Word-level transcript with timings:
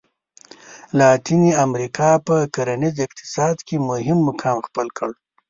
لاتیني 0.97 1.51
امریکا 1.65 2.09
په 2.27 2.35
کرنیز 2.55 2.95
اقتصاد 3.05 3.57
کې 3.67 3.75
مهم 3.89 4.19
مقام 4.29 4.57
خپل 4.67 4.87
کړ. 4.97 5.09